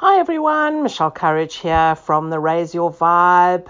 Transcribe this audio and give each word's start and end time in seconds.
Hi 0.00 0.20
everyone, 0.20 0.84
Michelle 0.84 1.10
Courage 1.10 1.56
here 1.56 1.96
from 1.96 2.30
the 2.30 2.38
Raise 2.38 2.72
Your 2.72 2.92
Vibe 2.92 3.66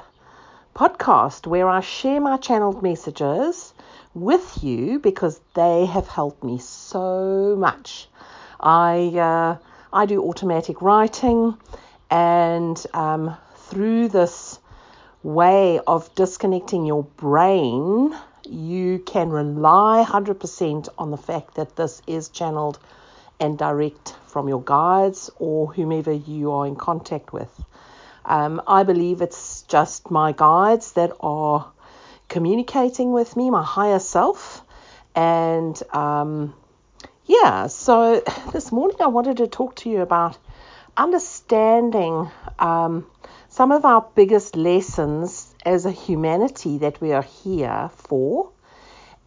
podcast, 0.76 1.46
where 1.46 1.66
I 1.66 1.80
share 1.80 2.20
my 2.20 2.36
channeled 2.36 2.82
messages 2.82 3.72
with 4.12 4.62
you 4.62 4.98
because 4.98 5.40
they 5.54 5.86
have 5.86 6.06
helped 6.06 6.44
me 6.44 6.58
so 6.58 7.56
much. 7.58 8.10
I 8.60 9.10
uh, 9.16 9.56
I 9.90 10.04
do 10.04 10.22
automatic 10.22 10.82
writing, 10.82 11.56
and 12.10 12.76
um, 12.92 13.34
through 13.56 14.08
this 14.08 14.58
way 15.22 15.80
of 15.86 16.14
disconnecting 16.14 16.84
your 16.84 17.04
brain, 17.04 18.14
you 18.46 18.98
can 18.98 19.30
rely 19.30 20.04
100% 20.06 20.88
on 20.98 21.10
the 21.10 21.16
fact 21.16 21.54
that 21.54 21.76
this 21.76 22.02
is 22.06 22.28
channeled 22.28 22.78
and 23.40 23.58
direct 23.58 24.14
from 24.26 24.48
your 24.48 24.62
guides 24.62 25.30
or 25.38 25.72
whomever 25.72 26.12
you 26.12 26.52
are 26.52 26.66
in 26.66 26.76
contact 26.76 27.32
with. 27.32 27.50
Um, 28.24 28.60
I 28.66 28.82
believe 28.82 29.22
it's 29.22 29.62
just 29.62 30.10
my 30.10 30.32
guides 30.32 30.92
that 30.92 31.12
are 31.20 31.72
communicating 32.28 33.12
with 33.12 33.36
me, 33.36 33.50
my 33.50 33.62
higher 33.62 33.98
self. 33.98 34.62
And 35.14 35.80
um, 35.92 36.54
yeah, 37.24 37.68
so 37.68 38.22
this 38.52 38.70
morning 38.70 38.98
I 39.00 39.06
wanted 39.06 39.38
to 39.38 39.46
talk 39.46 39.76
to 39.76 39.90
you 39.90 40.02
about 40.02 40.36
understanding 40.96 42.30
um, 42.58 43.06
some 43.48 43.72
of 43.72 43.84
our 43.84 44.06
biggest 44.14 44.56
lessons 44.56 45.54
as 45.64 45.86
a 45.86 45.90
humanity 45.90 46.78
that 46.78 47.00
we 47.00 47.12
are 47.12 47.22
here 47.22 47.90
for 47.94 48.50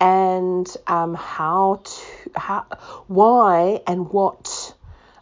and 0.02 0.76
um, 0.88 1.14
how 1.14 1.80
to 1.84 2.32
how 2.36 2.66
why 3.08 3.80
and 3.86 4.10
what 4.10 4.74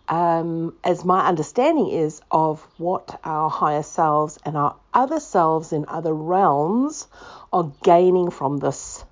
um, 0.08 0.74
as 0.84 1.04
my 1.04 1.28
understanding 1.28 1.90
is 1.90 2.22
of 2.32 2.66
what 2.78 3.20
our 3.26 3.50
higher 3.50 3.84
selves 3.84 4.40
and 4.46 4.56
our 4.56 4.76
other 4.94 5.20
selves 5.20 5.74
in 5.74 5.86
other 5.88 6.14
realms 6.14 7.08
are 7.52 7.72
gaining 7.84 8.32
from 8.32 8.58
this 8.58 9.04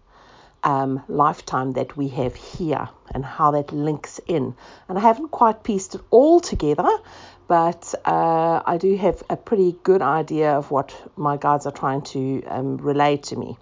um, 0.64 1.04
lifetime 1.08 1.74
that 1.74 1.98
we 1.98 2.08
have 2.08 2.36
here 2.36 2.90
and 3.14 3.24
how 3.24 3.52
that 3.52 3.72
links 3.72 4.20
in. 4.26 4.56
And 4.88 4.98
I 4.98 5.02
haven't 5.02 5.30
quite 5.30 5.64
pieced 5.64 5.96
it 5.96 6.02
all 6.10 6.40
together, 6.40 6.90
but 7.48 7.94
uh, 8.06 8.64
I 8.66 8.78
do 8.78 8.96
have 8.98 9.22
a 9.30 9.38
pretty 9.38 9.76
good 9.84 10.02
idea 10.02 10.52
of 10.52 10.72
what 10.72 10.96
my 11.16 11.38
guides 11.38 11.66
are 11.66 11.72
trying 11.72 12.02
to 12.14 12.44
um, 12.48 12.78
relay 12.78 13.18
to 13.18 13.36
me. 13.36 13.58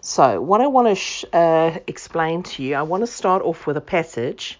So, 0.00 0.40
what 0.40 0.60
I 0.60 0.66
want 0.66 0.88
to 0.88 0.94
sh- 0.94 1.24
uh, 1.32 1.78
explain 1.86 2.42
to 2.44 2.62
you, 2.62 2.74
I 2.74 2.82
want 2.82 3.02
to 3.02 3.06
start 3.06 3.42
off 3.42 3.66
with 3.66 3.76
a 3.76 3.80
passage 3.80 4.58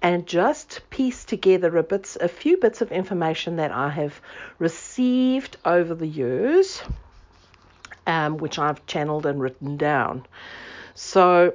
and 0.00 0.26
just 0.26 0.80
piece 0.90 1.24
together 1.24 1.76
a 1.76 1.82
bits, 1.82 2.16
a 2.20 2.28
few 2.28 2.56
bits 2.56 2.80
of 2.80 2.92
information 2.92 3.56
that 3.56 3.72
I 3.72 3.88
have 3.90 4.20
received 4.58 5.56
over 5.64 5.94
the 5.94 6.06
years, 6.06 6.82
um, 8.06 8.38
which 8.38 8.58
I've 8.58 8.86
channeled 8.86 9.26
and 9.26 9.40
written 9.40 9.76
down. 9.76 10.26
So, 10.94 11.54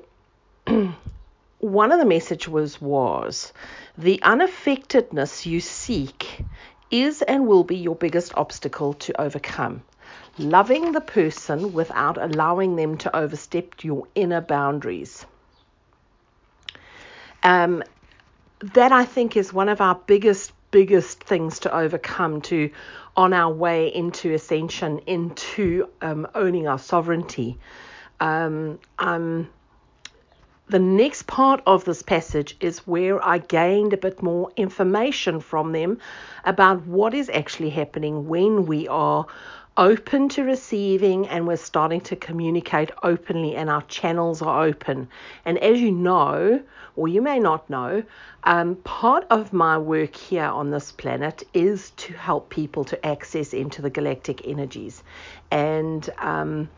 one 1.60 1.92
of 1.92 2.00
the 2.00 2.06
messages 2.06 2.82
was 2.82 3.54
the 3.98 4.22
unaffectedness 4.24 5.46
you 5.46 5.60
seek 5.60 6.44
is 6.90 7.22
and 7.22 7.48
will 7.48 7.64
be 7.64 7.78
your 7.78 7.96
biggest 7.96 8.36
obstacle 8.36 8.94
to 8.94 9.22
overcome. 9.22 9.84
Loving 10.42 10.92
the 10.92 11.02
person 11.02 11.72
without 11.72 12.18
allowing 12.18 12.76
them 12.76 12.98
to 12.98 13.16
overstep 13.16 13.84
your 13.84 14.08
inner 14.16 14.42
boundaries. 14.42 15.24
Um, 17.44 17.84
that 18.74 18.92
I 18.92 19.06
think 19.06 19.38
is 19.38 19.54
one 19.54 19.70
of 19.70 19.82
our 19.82 19.96
biggest, 20.08 20.52
biggest 20.72 21.24
things 21.24 21.60
to 21.60 21.76
overcome 21.76 22.42
to 22.42 22.72
on 23.16 23.34
our 23.34 23.54
way 23.54 23.94
into 23.94 24.34
ascension, 24.34 25.00
into 25.06 25.88
um, 26.02 26.28
owning 26.34 26.68
our 26.68 26.80
sovereignty. 26.80 27.60
Um, 28.20 28.80
um, 28.98 29.48
the 30.70 30.80
next 30.80 31.28
part 31.28 31.62
of 31.68 31.84
this 31.86 32.02
passage 32.02 32.56
is 32.62 32.88
where 32.88 33.24
I 33.24 33.40
gained 33.40 33.94
a 33.94 33.98
bit 33.98 34.24
more 34.24 34.52
information 34.56 35.40
from 35.42 35.74
them 35.74 36.00
about 36.46 36.88
what 36.88 37.14
is 37.14 37.30
actually 37.30 37.72
happening 37.72 38.28
when 38.28 38.66
we 38.66 38.88
are 38.88 39.28
open 39.78 40.28
to 40.30 40.44
receiving 40.44 41.28
and 41.30 41.48
we're 41.48 41.56
starting 41.56 42.02
to 42.02 42.16
communicate 42.16 42.92
openly 43.04 43.56
and 43.56 43.70
our 43.70 43.82
channels 43.84 44.42
are 44.42 44.66
open. 44.66 45.08
And 45.46 45.58
as 45.60 45.80
you 45.80 45.92
know, 45.92 46.62
or 46.96 47.08
you 47.08 47.22
may 47.22 47.40
not 47.40 47.70
know, 47.70 48.04
um, 48.44 48.76
part 48.78 49.26
of 49.30 49.54
my 49.54 49.78
work 49.78 50.16
here 50.16 50.46
on 50.46 50.72
this 50.72 50.92
planet 50.92 51.44
is 51.54 51.92
to 51.92 52.14
help 52.14 52.50
people 52.50 52.84
to 52.86 53.06
access 53.06 53.54
into 53.54 53.82
the 53.82 53.90
galactic 53.90 54.46
energies. 54.48 55.04
And 55.52 56.10
um, 56.18 56.70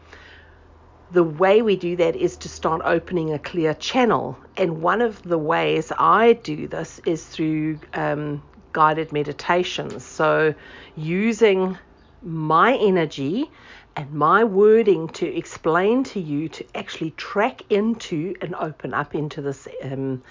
the 1.11 1.23
way 1.23 1.61
we 1.61 1.75
do 1.75 1.95
that 1.95 2.15
is 2.15 2.37
to 2.37 2.49
start 2.49 2.81
opening 2.85 3.33
a 3.33 3.39
clear 3.39 3.73
channel. 3.73 4.37
And 4.55 4.81
one 4.81 5.01
of 5.01 5.21
the 5.23 5.37
ways 5.37 5.91
I 5.97 6.33
do 6.33 6.67
this 6.67 7.01
is 7.05 7.25
through 7.25 7.79
um, 7.93 8.43
guided 8.71 9.11
meditations. 9.11 10.05
So 10.05 10.53
using 10.95 11.77
my 12.23 12.75
energy 12.75 13.49
and 13.95 14.11
my 14.11 14.43
wording 14.43 15.07
to 15.09 15.25
explain 15.25 16.03
to 16.03 16.19
you 16.19 16.49
to 16.49 16.65
actually 16.75 17.11
track 17.11 17.61
into 17.69 18.35
and 18.41 18.55
open 18.55 18.93
up 18.93 19.13
into 19.13 19.41
this 19.41 19.67
um, 19.83 20.23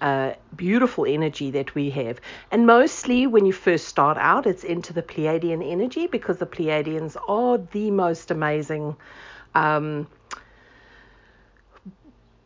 uh, 0.00 0.32
beautiful 0.54 1.04
energy 1.04 1.50
that 1.50 1.74
we 1.74 1.90
have. 1.90 2.20
And 2.52 2.66
mostly 2.66 3.26
when 3.26 3.44
you 3.46 3.52
first 3.52 3.88
start 3.88 4.16
out, 4.18 4.46
it's 4.46 4.62
into 4.62 4.92
the 4.92 5.02
Pleiadian 5.02 5.68
energy 5.68 6.06
because 6.06 6.38
the 6.38 6.46
Pleiadians 6.46 7.16
are 7.28 7.58
the 7.58 7.90
most 7.90 8.30
amazing. 8.30 8.96
Um, 9.54 10.06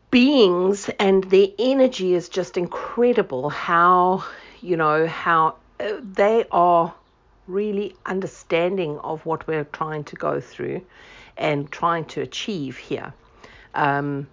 beings 0.09 0.89
and 0.99 1.23
their 1.25 1.47
energy 1.57 2.13
is 2.13 2.29
just 2.29 2.55
incredible 2.55 3.49
how 3.49 4.23
you 4.61 4.77
know 4.77 5.07
how 5.07 5.55
uh, 5.79 5.93
they 6.03 6.45
are 6.51 6.93
really 7.47 7.95
understanding 8.05 8.97
of 8.99 9.25
what 9.25 9.45
we're 9.47 9.65
trying 9.65 10.03
to 10.03 10.15
go 10.15 10.39
through 10.39 10.81
and 11.37 11.71
trying 11.71 12.05
to 12.05 12.21
achieve 12.21 12.77
here 12.77 13.13
um, 13.75 14.27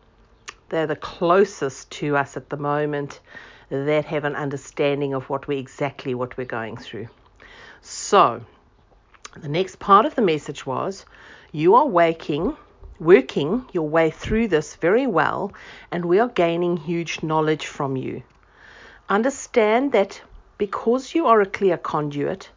they're 0.69 0.87
the 0.87 0.97
closest 0.97 1.91
to 1.91 2.17
us 2.17 2.37
at 2.37 2.49
the 2.51 2.57
moment 2.57 3.21
that 3.71 4.05
have 4.05 4.25
an 4.25 4.37
understanding 4.37 5.15
of 5.15 5.29
what 5.29 5.49
we 5.49 5.57
exactly 5.57 6.15
what 6.15 6.37
we're 6.37 6.45
going 6.45 6.77
through 6.77 7.09
so 7.81 8.41
the 9.37 9.49
next 9.49 9.79
part 9.79 10.07
of 10.07 10.15
the 10.15 10.23
message 10.23 10.67
was 10.67 11.05
you 11.53 11.75
are 11.75 11.87
waking 11.87 12.57
working 13.01 13.65
your 13.73 13.89
way 13.89 14.11
through 14.11 14.47
this 14.47 14.77
very 14.77 15.07
well, 15.07 15.53
and 15.91 16.05
we 16.05 16.19
are 16.21 16.29
gaining 16.29 16.77
huge 16.77 17.23
knowledge 17.23 17.67
from 17.67 17.97
you. 17.97 18.23
Understand 19.09 19.93
that 19.93 20.21
because 20.59 21.15
you 21.15 21.27
are 21.27 21.41
a 21.41 21.47
clear 21.47 21.79
conduit, 21.79 22.51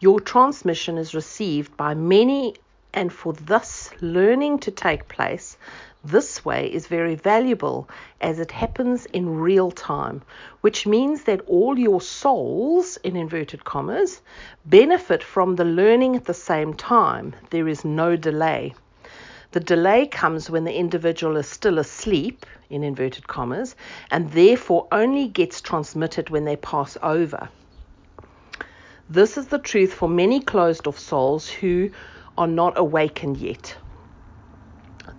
your 0.00 0.20
transmission 0.20 0.96
is 0.96 1.14
received 1.14 1.76
by 1.76 1.94
many, 1.94 2.54
and 2.94 3.12
for 3.12 3.32
this 3.32 3.90
learning 4.00 4.58
to 4.60 4.70
take 4.70 5.08
place, 5.08 5.56
this 6.04 6.44
way 6.44 6.72
is 6.72 6.86
very 6.86 7.16
valuable 7.16 7.88
as 8.20 8.38
it 8.38 8.52
happens 8.52 9.06
in 9.06 9.40
real 9.40 9.70
time, 9.72 10.22
which 10.60 10.86
means 10.86 11.24
that 11.24 11.40
all 11.48 11.76
your 11.76 12.00
souls, 12.00 12.96
in 12.98 13.16
inverted 13.16 13.64
commas, 13.64 14.20
benefit 14.64 15.22
from 15.22 15.56
the 15.56 15.64
learning 15.64 16.14
at 16.14 16.24
the 16.24 16.34
same 16.34 16.72
time. 16.74 17.34
There 17.50 17.66
is 17.66 17.84
no 17.84 18.14
delay. 18.14 18.74
The 19.50 19.60
delay 19.60 20.06
comes 20.06 20.48
when 20.48 20.64
the 20.64 20.74
individual 20.74 21.36
is 21.36 21.48
still 21.48 21.78
asleep, 21.78 22.46
in 22.70 22.84
inverted 22.84 23.26
commas, 23.26 23.74
and 24.10 24.30
therefore 24.30 24.86
only 24.92 25.26
gets 25.26 25.60
transmitted 25.60 26.30
when 26.30 26.44
they 26.44 26.56
pass 26.56 26.96
over. 27.02 27.48
This 29.10 29.38
is 29.38 29.46
the 29.46 29.58
truth 29.58 29.94
for 29.94 30.06
many 30.06 30.38
closed 30.38 30.86
off 30.86 30.98
souls 30.98 31.48
who 31.48 31.88
are 32.36 32.46
not 32.46 32.76
awakened 32.76 33.38
yet. 33.38 33.74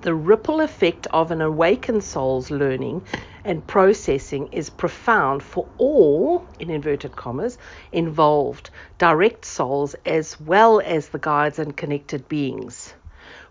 The 0.01 0.13
ripple 0.13 0.61
effect 0.61 1.07
of 1.07 1.31
an 1.31 1.41
awakened 1.41 2.03
soul's 2.03 2.51
learning 2.51 3.01
and 3.43 3.65
processing 3.65 4.49
is 4.51 4.69
profound 4.69 5.41
for 5.41 5.67
all, 5.79 6.45
in 6.59 6.69
inverted 6.69 7.15
commas, 7.15 7.57
involved, 7.91 8.69
direct 8.99 9.43
souls 9.43 9.95
as 10.05 10.39
well 10.39 10.79
as 10.85 11.09
the 11.09 11.17
guides 11.17 11.57
and 11.57 11.75
connected 11.75 12.29
beings. 12.29 12.93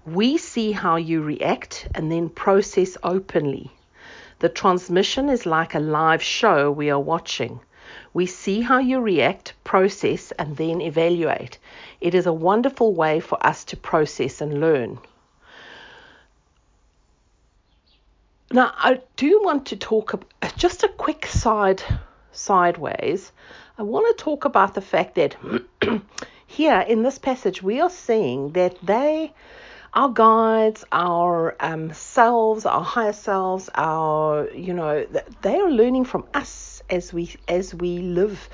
We 0.06 0.38
see 0.38 0.70
how 0.70 0.94
you 0.96 1.20
react 1.20 1.88
and 1.96 2.12
then 2.12 2.28
process 2.28 2.96
openly. 3.02 3.72
The 4.38 4.48
transmission 4.48 5.30
is 5.30 5.46
like 5.46 5.74
a 5.74 5.80
live 5.80 6.22
show 6.22 6.70
we 6.70 6.90
are 6.90 7.00
watching. 7.00 7.58
We 8.14 8.26
see 8.26 8.60
how 8.60 8.78
you 8.78 9.00
react, 9.00 9.54
process, 9.72 10.32
and 10.38 10.56
then 10.56 10.80
evaluate. 10.80 11.58
It 12.00 12.14
is 12.14 12.26
a 12.26 12.32
wonderful 12.32 12.94
way 12.94 13.20
for 13.20 13.38
us 13.46 13.64
to 13.64 13.76
process 13.76 14.40
and 14.40 14.60
learn. 14.60 14.98
Now, 18.50 18.72
I 18.76 19.00
do 19.16 19.40
want 19.44 19.66
to 19.66 19.76
talk 19.76 20.24
just 20.56 20.82
a 20.82 20.88
quick 20.88 21.26
side 21.26 21.82
sideways, 22.32 23.32
I 23.78 23.82
want 23.82 24.16
to 24.16 24.24
talk 24.24 24.44
about 24.44 24.74
the 24.74 24.80
fact 24.80 25.14
that 25.16 25.36
here 26.46 26.80
in 26.80 27.02
this 27.02 27.18
passage 27.18 27.62
we 27.62 27.80
are 27.80 27.90
seeing 27.90 28.52
that 28.52 28.76
they, 28.82 29.32
our 29.94 30.08
guides, 30.08 30.84
our 30.92 31.56
um, 31.60 31.92
selves, 31.92 32.66
our 32.66 32.82
higher 32.82 33.12
selves, 33.12 33.68
our 33.74 34.48
you 34.50 34.74
know, 34.74 35.06
they 35.42 35.58
are 35.58 35.70
learning 35.70 36.04
from 36.04 36.26
us 36.34 36.82
as 36.90 37.12
we 37.12 37.34
as 37.46 37.74
we 37.74 37.98
live 37.98 38.48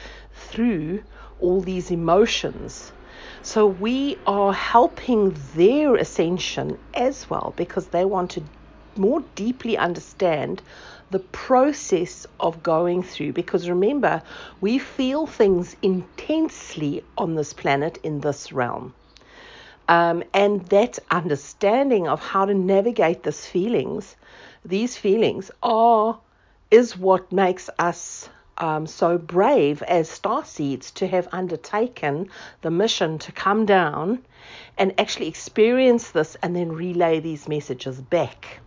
through 0.50 1.02
all 1.41 1.61
these 1.61 1.91
emotions. 1.91 2.93
So 3.43 3.67
we 3.67 4.19
are 4.26 4.52
helping 4.52 5.37
their 5.55 5.96
ascension 5.96 6.79
as 6.94 7.29
well 7.29 7.52
because 7.56 7.88
they 7.88 8.05
want 8.05 8.31
to 8.32 8.43
more 8.96 9.23
deeply 9.35 9.76
understand 9.76 10.62
the 11.11 11.19
process 11.19 12.26
of 12.41 12.62
going 12.62 13.02
through. 13.02 13.32
Because 13.32 13.69
remember, 13.69 14.23
we 14.61 14.79
feel 14.79 15.26
things 15.26 15.76
intensely 15.82 17.05
on 17.19 17.35
this 17.35 17.52
planet 17.52 17.99
in 18.02 18.20
this 18.20 18.52
realm. 18.52 18.94
Um, 19.88 20.25
and 20.32 20.67
that 20.69 20.99
understanding 21.11 22.08
of 22.08 22.20
how 22.20 22.46
to 22.46 22.55
navigate 22.55 23.23
these 23.23 23.46
feelings, 23.46 24.17
these 24.64 24.96
feelings 24.96 25.50
are 25.62 26.19
is 26.70 26.96
what 26.96 27.31
makes 27.31 27.69
us 27.79 28.29
um, 28.58 28.86
so 28.86 29.18
brave 29.18 29.82
as 29.82 30.08
star 30.08 30.44
seeds 30.44 30.90
to 30.92 31.06
have 31.06 31.28
undertaken 31.32 32.28
the 32.62 32.70
mission 32.70 33.18
to 33.18 33.32
come 33.32 33.66
down 33.66 34.24
and 34.78 34.98
actually 34.98 35.28
experience 35.28 36.10
this 36.10 36.36
and 36.42 36.54
then 36.54 36.72
relay 36.72 37.20
these 37.20 37.48
messages 37.48 38.00
back. 38.00 38.60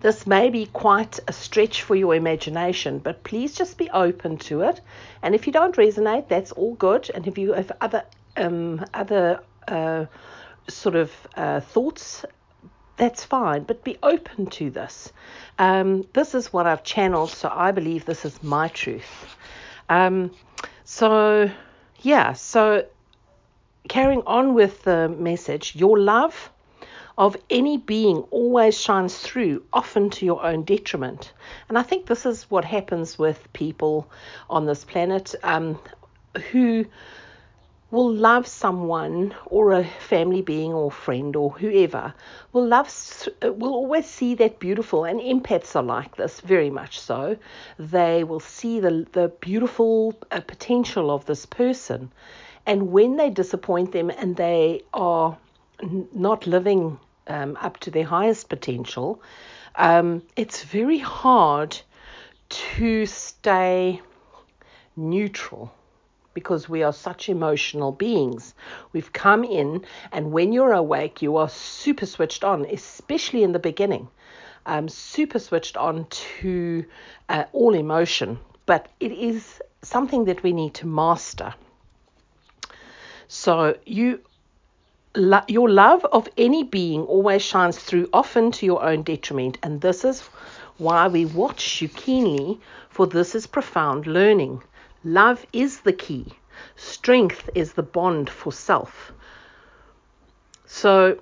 This 0.00 0.26
may 0.26 0.48
be 0.48 0.66
quite 0.66 1.20
a 1.28 1.32
stretch 1.32 1.82
for 1.82 1.94
your 1.94 2.14
imagination, 2.14 3.00
but 3.00 3.22
please 3.22 3.54
just 3.54 3.76
be 3.76 3.90
open 3.90 4.38
to 4.38 4.62
it. 4.62 4.80
And 5.22 5.34
if 5.34 5.46
you 5.46 5.52
don't 5.52 5.76
resonate, 5.76 6.28
that's 6.28 6.52
all 6.52 6.74
good. 6.74 7.10
And 7.14 7.26
if 7.26 7.36
you 7.36 7.52
have 7.52 7.70
other 7.80 8.04
um, 8.36 8.84
other 8.94 9.40
uh, 9.68 10.06
sort 10.68 10.96
of 10.96 11.12
uh, 11.36 11.60
thoughts, 11.60 12.24
that's 13.00 13.24
fine. 13.24 13.64
But 13.64 13.82
be 13.82 13.96
open 14.02 14.46
to 14.46 14.70
this. 14.70 15.10
Um, 15.58 16.06
this 16.12 16.34
is 16.34 16.52
what 16.52 16.66
I've 16.66 16.84
channeled, 16.84 17.30
so 17.30 17.50
I 17.52 17.72
believe 17.72 18.04
this 18.04 18.26
is 18.26 18.42
my 18.42 18.68
truth. 18.68 19.36
Um, 19.88 20.30
so 20.84 21.50
yeah, 22.02 22.34
so 22.34 22.86
carrying 23.88 24.22
on 24.26 24.52
with 24.52 24.82
the 24.82 25.08
message, 25.08 25.74
your 25.74 25.98
love 25.98 26.50
of 27.16 27.36
any 27.48 27.78
being 27.78 28.18
always 28.30 28.78
shines 28.78 29.16
through, 29.16 29.62
often 29.72 30.10
to 30.10 30.26
your 30.26 30.44
own 30.44 30.62
detriment. 30.64 31.32
And 31.70 31.78
I 31.78 31.82
think 31.82 32.06
this 32.06 32.26
is 32.26 32.50
what 32.50 32.66
happens 32.66 33.18
with 33.18 33.50
people 33.54 34.10
on 34.50 34.66
this 34.66 34.84
planet 34.84 35.34
um, 35.42 35.78
who 36.52 36.84
will 37.90 38.12
love 38.12 38.46
someone 38.46 39.34
or 39.46 39.72
a 39.72 39.84
family 39.84 40.42
being 40.42 40.72
or 40.72 40.90
friend 40.90 41.34
or 41.36 41.50
whoever 41.50 42.14
will 42.52 42.66
love 42.66 42.88
will 43.42 43.74
always 43.74 44.06
see 44.06 44.34
that 44.34 44.58
beautiful 44.60 45.04
and 45.04 45.20
empaths 45.20 45.74
are 45.74 45.82
like 45.82 46.16
this 46.16 46.40
very 46.40 46.70
much 46.70 47.00
so. 47.00 47.36
They 47.78 48.24
will 48.24 48.40
see 48.40 48.80
the 48.80 49.06
the 49.12 49.28
beautiful 49.40 50.14
uh, 50.30 50.40
potential 50.40 51.10
of 51.10 51.26
this 51.26 51.46
person 51.46 52.10
and 52.66 52.92
when 52.92 53.16
they 53.16 53.30
disappoint 53.30 53.92
them 53.92 54.10
and 54.10 54.36
they 54.36 54.82
are 54.94 55.36
n- 55.82 56.08
not 56.12 56.46
living 56.46 56.98
um, 57.26 57.56
up 57.60 57.78
to 57.80 57.90
their 57.90 58.04
highest 58.04 58.48
potential, 58.48 59.20
um, 59.76 60.22
it's 60.36 60.62
very 60.64 60.98
hard 60.98 61.80
to 62.48 63.06
stay 63.06 64.00
neutral 64.96 65.72
because 66.40 66.68
we 66.68 66.82
are 66.82 66.92
such 66.92 67.28
emotional 67.28 67.92
beings. 67.92 68.54
We've 68.92 69.12
come 69.12 69.44
in, 69.44 69.84
and 70.10 70.32
when 70.32 70.52
you're 70.52 70.72
awake, 70.72 71.22
you 71.22 71.36
are 71.36 71.50
super 71.50 72.06
switched 72.06 72.44
on, 72.44 72.64
especially 72.64 73.42
in 73.42 73.52
the 73.52 73.58
beginning, 73.58 74.08
um, 74.64 74.88
super 74.88 75.38
switched 75.38 75.76
on 75.76 76.06
to 76.40 76.84
uh, 77.28 77.44
all 77.52 77.74
emotion. 77.74 78.38
But 78.64 78.88
it 79.00 79.12
is 79.12 79.60
something 79.82 80.24
that 80.24 80.42
we 80.42 80.52
need 80.52 80.74
to 80.74 80.86
master. 80.86 81.54
So 83.28 83.76
you 83.84 84.20
lo- 85.14 85.48
your 85.48 85.68
love 85.68 86.04
of 86.06 86.28
any 86.36 86.62
being 86.64 87.02
always 87.02 87.42
shines 87.42 87.78
through, 87.78 88.08
often 88.12 88.50
to 88.52 88.66
your 88.66 88.82
own 88.82 89.02
detriment. 89.02 89.58
And 89.62 89.80
this 89.80 90.04
is 90.04 90.22
why 90.78 91.08
we 91.08 91.24
watch 91.26 91.82
you 91.82 91.88
keenly, 91.88 92.60
for 92.88 93.06
this 93.06 93.34
is 93.34 93.46
profound 93.46 94.06
learning. 94.06 94.62
Love 95.04 95.46
is 95.52 95.80
the 95.80 95.92
key, 95.92 96.26
strength 96.76 97.48
is 97.54 97.72
the 97.72 97.82
bond 97.82 98.28
for 98.28 98.52
self. 98.52 99.12
So 100.66 101.18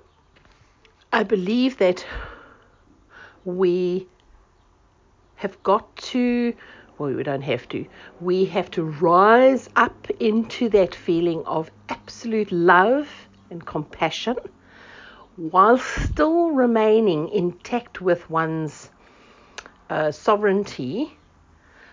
I 1.13 1.23
believe 1.23 1.77
that 1.77 2.05
we 3.45 4.07
have 5.35 5.61
got 5.63 5.95
to, 5.95 6.53
well, 6.97 7.13
we 7.13 7.23
don't 7.23 7.41
have 7.41 7.67
to, 7.69 7.85
we 8.19 8.45
have 8.45 8.69
to 8.71 8.83
rise 8.83 9.69
up 9.75 10.09
into 10.19 10.69
that 10.69 10.93
feeling 10.93 11.43
of 11.45 11.71
absolute 11.87 12.51
love 12.51 13.07
and 13.49 13.65
compassion 13.65 14.35
while 15.37 15.77
still 15.77 16.51
remaining 16.51 17.29
intact 17.29 18.01
with 18.01 18.29
one's 18.29 18.89
uh, 19.89 20.11
sovereignty. 20.11 21.17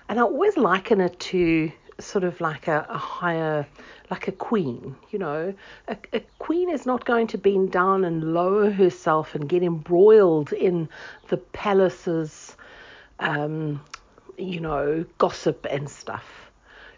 And 0.09 0.19
I 0.19 0.23
always 0.23 0.57
liken 0.57 1.01
it 1.01 1.19
to 1.21 1.73
sort 1.99 2.25
of 2.25 2.41
like 2.41 2.69
a, 2.69 2.87
a 2.89 2.99
higher, 2.99 3.67
like 4.11 4.29
a 4.29 4.33
queen, 4.33 4.95
you 5.11 5.19
know. 5.19 5.55
A, 5.89 5.97
a, 6.13 6.21
queen 6.39 6.71
is 6.71 6.87
not 6.87 7.05
going 7.05 7.27
to 7.29 7.39
bend 7.39 7.73
down 7.73 8.05
and 8.05 8.35
lower 8.35 8.71
herself 8.71 9.35
and 9.35 9.49
get 9.49 9.63
embroiled 9.63 10.53
in 10.53 10.89
the 11.29 11.39
palace's, 11.39 12.57
um, 13.19 13.81
you 14.37 14.61
know, 14.61 15.05
gossip 15.19 15.67
and 15.71 15.89
stuff. 15.89 16.51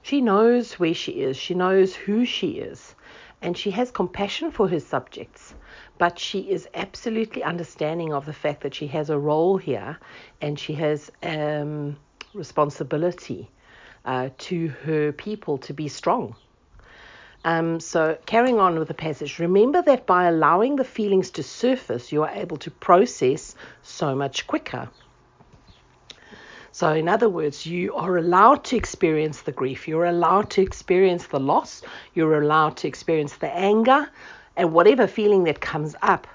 She 0.02 0.20
knows 0.20 0.74
where 0.74 0.94
she 0.94 1.22
is, 1.22 1.36
she 1.36 1.54
knows 1.54 1.94
who 1.94 2.24
she 2.24 2.58
is 2.58 2.94
and 3.40 3.56
she 3.56 3.70
has 3.70 3.90
compassion 3.90 4.50
for 4.50 4.68
her 4.68 4.80
subjects, 4.80 5.54
but 5.96 6.18
she 6.18 6.40
is 6.40 6.68
absolutely 6.74 7.42
understanding 7.42 8.12
of 8.12 8.26
the 8.26 8.32
fact 8.32 8.62
that 8.62 8.74
she 8.74 8.88
has 8.88 9.10
a 9.10 9.18
role 9.18 9.56
here 9.56 9.98
and 10.40 10.58
she 10.58 10.74
has 10.74 11.10
um, 11.22 11.96
responsibility 12.34 13.48
uh, 14.04 14.30
to 14.38 14.68
her 14.68 15.12
people 15.12 15.58
to 15.58 15.74
be 15.74 15.88
strong. 15.88 16.34
Um, 17.44 17.78
so, 17.78 18.18
carrying 18.26 18.58
on 18.58 18.78
with 18.78 18.88
the 18.88 18.94
passage, 18.94 19.38
remember 19.38 19.80
that 19.82 20.06
by 20.06 20.24
allowing 20.24 20.76
the 20.76 20.84
feelings 20.84 21.30
to 21.32 21.42
surface, 21.42 22.10
you 22.10 22.24
are 22.24 22.30
able 22.30 22.56
to 22.58 22.70
process 22.70 23.54
so 23.82 24.14
much 24.14 24.46
quicker. 24.46 24.88
So, 26.72 26.92
in 26.92 27.08
other 27.08 27.28
words, 27.28 27.64
you 27.64 27.94
are 27.94 28.16
allowed 28.18 28.64
to 28.64 28.76
experience 28.76 29.42
the 29.42 29.52
grief, 29.52 29.86
you're 29.88 30.04
allowed 30.04 30.50
to 30.50 30.62
experience 30.62 31.26
the 31.28 31.40
loss, 31.40 31.82
you're 32.14 32.40
allowed 32.40 32.76
to 32.78 32.88
experience 32.88 33.36
the 33.36 33.48
anger, 33.54 34.08
and 34.56 34.72
whatever 34.72 35.06
feeling 35.06 35.44
that 35.44 35.60
comes 35.60 35.94
up. 36.02 36.26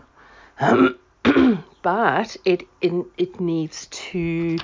Um, 0.60 0.98
but 1.82 2.38
it, 2.46 2.68
it, 2.82 3.06
it 3.18 3.40
needs 3.40 3.88
to 3.88 4.58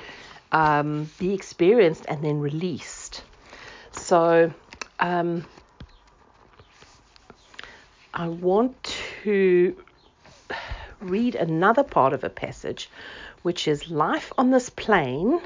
um, 0.51 1.09
be 1.19 1.33
experienced 1.33 2.05
and 2.07 2.23
then 2.23 2.39
released. 2.39 3.23
So, 3.91 4.53
um, 4.99 5.45
I 8.13 8.27
want 8.27 8.97
to 9.23 9.75
read 10.99 11.35
another 11.35 11.83
part 11.83 12.13
of 12.13 12.23
a 12.23 12.29
passage, 12.29 12.89
which 13.43 13.67
is 13.67 13.89
life 13.89 14.33
on 14.37 14.51
this 14.51 14.69
plane 14.69 15.39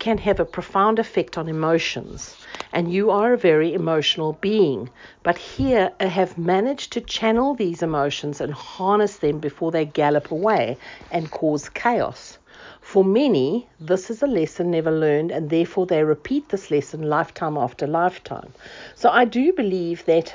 can 0.00 0.18
have 0.18 0.40
a 0.40 0.44
profound 0.44 0.98
effect 0.98 1.36
on 1.36 1.48
emotions, 1.48 2.34
and 2.72 2.90
you 2.92 3.10
are 3.10 3.34
a 3.34 3.38
very 3.38 3.74
emotional 3.74 4.32
being. 4.40 4.88
But 5.22 5.36
here 5.36 5.92
I 6.00 6.06
have 6.06 6.38
managed 6.38 6.94
to 6.94 7.00
channel 7.02 7.54
these 7.54 7.82
emotions 7.82 8.40
and 8.40 8.52
harness 8.52 9.18
them 9.18 9.38
before 9.38 9.70
they 9.70 9.84
gallop 9.84 10.30
away 10.30 10.78
and 11.12 11.30
cause 11.30 11.68
chaos. 11.68 12.38
For 12.80 13.04
many, 13.04 13.68
this 13.78 14.10
is 14.10 14.22
a 14.22 14.26
lesson 14.26 14.72
never 14.72 14.90
learned, 14.90 15.30
and 15.30 15.48
therefore 15.48 15.86
they 15.86 16.02
repeat 16.02 16.48
this 16.48 16.70
lesson 16.70 17.02
lifetime 17.02 17.56
after 17.56 17.86
lifetime. 17.86 18.52
So 18.96 19.10
I 19.10 19.24
do 19.24 19.52
believe 19.52 20.04
that 20.06 20.34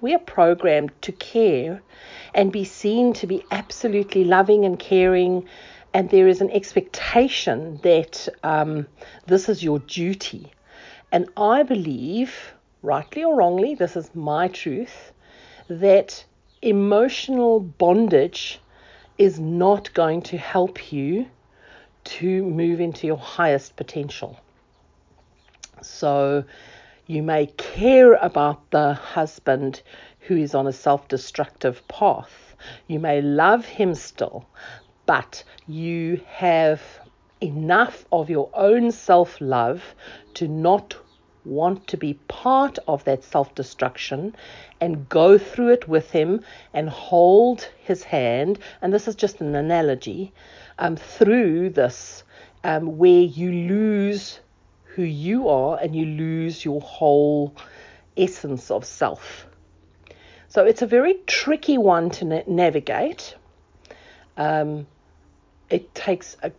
we 0.00 0.14
are 0.14 0.18
programmed 0.18 0.92
to 1.02 1.12
care 1.12 1.82
and 2.34 2.52
be 2.52 2.64
seen 2.64 3.12
to 3.14 3.26
be 3.26 3.44
absolutely 3.50 4.24
loving 4.24 4.64
and 4.64 4.78
caring 4.78 5.48
and 5.94 6.10
there 6.10 6.28
is 6.28 6.40
an 6.40 6.50
expectation 6.50 7.80
that 7.82 8.28
um, 8.42 8.86
this 9.26 9.48
is 9.48 9.64
your 9.64 9.78
duty. 9.80 10.52
And 11.10 11.28
I 11.36 11.62
believe, 11.62 12.52
rightly 12.82 13.24
or 13.24 13.34
wrongly, 13.34 13.74
this 13.74 13.96
is 13.96 14.14
my 14.14 14.48
truth, 14.48 15.12
that 15.68 16.24
emotional 16.60 17.60
bondage 17.60 18.60
is 19.16 19.40
not 19.40 19.92
going 19.94 20.22
to 20.22 20.36
help 20.36 20.92
you 20.92 21.26
to 22.08 22.42
move 22.42 22.80
into 22.80 23.06
your 23.06 23.18
highest 23.18 23.76
potential. 23.76 24.40
So 25.82 26.44
you 27.06 27.22
may 27.22 27.46
care 27.46 28.14
about 28.14 28.70
the 28.70 28.94
husband 28.94 29.82
who 30.20 30.36
is 30.36 30.54
on 30.54 30.66
a 30.66 30.72
self 30.72 31.06
destructive 31.08 31.86
path. 31.88 32.56
You 32.86 32.98
may 32.98 33.20
love 33.20 33.66
him 33.66 33.94
still, 33.94 34.46
but 35.06 35.44
you 35.66 36.20
have 36.26 36.82
enough 37.40 38.04
of 38.10 38.30
your 38.30 38.50
own 38.54 38.90
self 38.90 39.40
love 39.40 39.94
to 40.34 40.48
not 40.48 40.96
want 41.44 41.86
to 41.88 41.96
be 41.96 42.14
part 42.28 42.78
of 42.86 43.04
that 43.04 43.22
self 43.22 43.54
destruction 43.54 44.34
and 44.80 45.08
go 45.08 45.38
through 45.38 45.72
it 45.72 45.88
with 45.88 46.10
him 46.10 46.40
and 46.72 46.88
hold 46.88 47.68
his 47.78 48.02
hand. 48.02 48.58
And 48.82 48.92
this 48.92 49.08
is 49.08 49.14
just 49.14 49.40
an 49.40 49.54
analogy 49.54 50.32
um, 50.78 50.96
through 50.96 51.70
this, 51.70 52.24
um, 52.64 52.98
where 52.98 53.22
you 53.22 53.52
lose 53.52 54.40
who 54.84 55.02
you 55.02 55.48
are 55.48 55.78
and 55.80 55.94
you 55.94 56.04
lose 56.04 56.64
your 56.64 56.80
whole 56.80 57.54
essence 58.16 58.70
of 58.70 58.84
self. 58.84 59.46
So 60.48 60.64
it's 60.64 60.82
a 60.82 60.86
very 60.86 61.14
tricky 61.26 61.78
one 61.78 62.10
to 62.10 62.24
na- 62.24 62.42
navigate. 62.46 63.36
Um, 64.36 64.86
it 65.70 65.94
takes 65.94 66.36
a, 66.42 66.50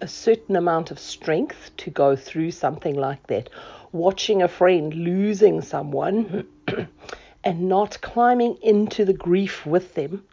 a, 0.00 0.08
certain 0.08 0.56
amount 0.56 0.90
of 0.90 0.98
strength 0.98 1.70
to 1.76 1.90
go 1.90 2.16
through 2.16 2.52
something 2.52 2.94
like 2.94 3.26
that. 3.26 3.50
Watching 3.92 4.42
a 4.42 4.48
friend 4.48 4.94
losing 4.94 5.60
someone 5.60 6.46
and 7.44 7.68
not 7.68 8.00
climbing 8.00 8.56
into 8.62 9.04
the 9.04 9.12
grief 9.12 9.66
with 9.66 9.94
them 9.94 10.24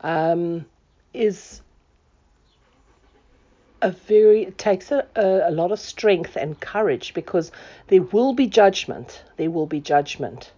um, 0.00 0.64
is 1.12 1.60
a 3.82 3.90
very 3.90 4.44
it 4.44 4.56
takes 4.56 4.90
a, 4.90 5.06
a, 5.16 5.50
a 5.50 5.50
lot 5.50 5.72
of 5.72 5.78
strength 5.78 6.36
and 6.36 6.58
courage 6.58 7.12
because 7.12 7.52
there 7.88 8.02
will 8.02 8.32
be 8.32 8.46
judgment. 8.46 9.22
There 9.36 9.50
will 9.50 9.66
be 9.66 9.80
judgment. 9.80 10.52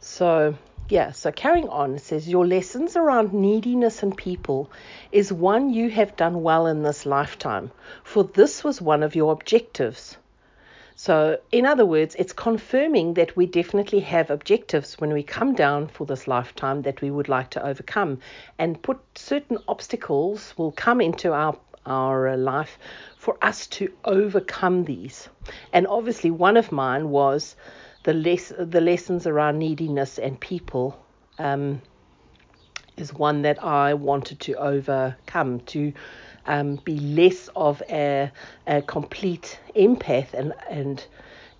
So 0.00 0.56
yeah, 0.88 1.12
so 1.12 1.32
carrying 1.32 1.68
on, 1.70 1.94
it 1.94 2.02
says, 2.02 2.28
Your 2.28 2.46
lessons 2.46 2.94
around 2.94 3.32
neediness 3.32 4.02
and 4.02 4.14
people 4.14 4.70
is 5.10 5.32
one 5.32 5.72
you 5.72 5.88
have 5.90 6.14
done 6.16 6.42
well 6.42 6.66
in 6.66 6.82
this 6.82 7.06
lifetime, 7.06 7.70
for 8.02 8.22
this 8.22 8.62
was 8.62 8.82
one 8.82 9.02
of 9.02 9.16
your 9.16 9.32
objectives. 9.32 10.18
So, 10.96 11.38
in 11.50 11.66
other 11.66 11.86
words, 11.86 12.14
it's 12.18 12.32
confirming 12.32 13.14
that 13.14 13.34
we 13.34 13.46
definitely 13.46 14.00
have 14.00 14.30
objectives 14.30 15.00
when 15.00 15.12
we 15.12 15.22
come 15.22 15.54
down 15.54 15.88
for 15.88 16.06
this 16.06 16.28
lifetime 16.28 16.82
that 16.82 17.00
we 17.00 17.10
would 17.10 17.28
like 17.28 17.50
to 17.50 17.66
overcome, 17.66 18.20
and 18.58 18.80
put 18.80 19.00
certain 19.14 19.58
obstacles 19.66 20.54
will 20.56 20.70
come 20.70 21.00
into 21.00 21.32
our 21.32 21.56
our 21.86 22.36
life 22.36 22.78
for 23.16 23.36
us 23.42 23.66
to 23.68 23.92
overcome 24.04 24.84
these. 24.84 25.28
And 25.72 25.86
obviously, 25.86 26.30
one 26.30 26.56
of 26.56 26.72
mine 26.72 27.10
was 27.10 27.56
the 28.04 28.14
less 28.14 28.52
the 28.58 28.80
lessons 28.80 29.26
around 29.26 29.58
neediness 29.58 30.18
and 30.18 30.38
people 30.38 30.98
um, 31.38 31.80
is 32.96 33.12
one 33.12 33.42
that 33.42 33.62
I 33.62 33.94
wanted 33.94 34.40
to 34.40 34.54
overcome 34.54 35.60
to 35.60 35.92
um, 36.46 36.76
be 36.84 36.98
less 36.98 37.48
of 37.56 37.82
a, 37.88 38.30
a 38.66 38.82
complete 38.82 39.58
empath 39.74 40.34
and 40.34 40.52
and 40.70 41.04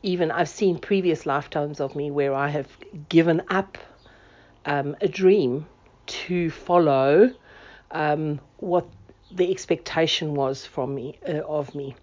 even 0.03 0.31
I've 0.31 0.51
seen 0.51 0.79
previous 0.79 1.25
lifetimes 1.25 1.81
of 1.81 1.97
me 1.97 2.11
where 2.11 2.35
I 2.35 2.49
have 2.49 2.69
given 3.09 3.41
up 3.49 3.79
um, 4.67 4.97
a 5.01 5.09
dream 5.09 5.67
to 6.07 6.51
follow 6.51 7.33
um, 7.91 8.39
what 8.59 8.87
the 9.31 9.51
expectation 9.51 10.35
was 10.35 10.67
from 10.67 10.95
me 10.95 11.19
uh, 11.29 11.41
of 11.41 11.75
me. 11.75 11.95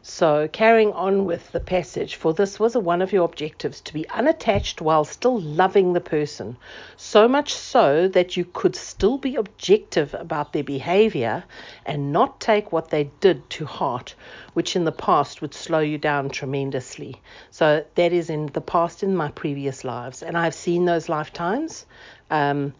So, 0.00 0.48
carrying 0.52 0.92
on 0.92 1.24
with 1.24 1.50
the 1.50 1.60
passage, 1.60 2.14
for 2.14 2.32
this 2.32 2.60
was 2.60 2.76
one 2.76 3.02
of 3.02 3.12
your 3.12 3.24
objectives 3.24 3.80
to 3.80 3.92
be 3.92 4.08
unattached 4.08 4.80
while 4.80 5.04
still 5.04 5.40
loving 5.40 5.92
the 5.92 6.00
person, 6.00 6.56
so 6.96 7.26
much 7.26 7.52
so 7.52 8.06
that 8.08 8.36
you 8.36 8.44
could 8.44 8.76
still 8.76 9.18
be 9.18 9.34
objective 9.34 10.14
about 10.14 10.52
their 10.52 10.62
behavior 10.62 11.42
and 11.84 12.12
not 12.12 12.40
take 12.40 12.70
what 12.70 12.90
they 12.90 13.10
did 13.20 13.50
to 13.50 13.66
heart, 13.66 14.14
which 14.54 14.76
in 14.76 14.84
the 14.84 14.92
past 14.92 15.42
would 15.42 15.52
slow 15.52 15.80
you 15.80 15.98
down 15.98 16.30
tremendously. 16.30 17.20
So, 17.50 17.84
that 17.96 18.12
is 18.12 18.30
in 18.30 18.46
the 18.46 18.60
past 18.60 19.02
in 19.02 19.16
my 19.16 19.30
previous 19.32 19.84
lives, 19.84 20.22
and 20.22 20.38
I've 20.38 20.54
seen 20.54 20.84
those 20.84 21.08
lifetimes. 21.08 21.86
Um, 22.30 22.72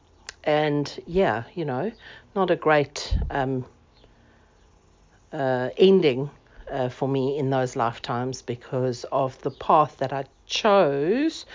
and 0.45 1.03
yeah, 1.07 1.43
you 1.55 1.65
know, 1.65 1.93
not 2.38 2.52
a 2.52 2.57
great 2.57 3.18
um, 3.30 3.64
uh, 5.33 5.71
ending 5.76 6.30
uh, 6.71 6.88
for 6.88 7.09
me 7.09 7.37
in 7.37 7.50
those 7.50 7.75
lifetimes 7.75 8.42
because 8.42 9.04
of 9.11 9.40
the 9.42 9.50
path 9.50 9.97
that 9.99 10.12
I 10.12 10.25
chose 10.47 11.47